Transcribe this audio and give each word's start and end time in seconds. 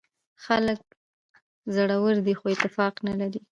خلک 0.45 0.81
زړور 1.75 2.15
دي 2.25 2.33
خو 2.39 2.45
اتفاق 2.53 2.95
نه 3.07 3.13
لري. 3.19 3.41